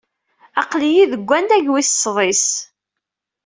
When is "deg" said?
1.11-1.21